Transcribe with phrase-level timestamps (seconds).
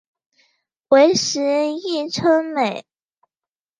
[0.87, 1.41] 为时
[1.73, 2.87] 议称美。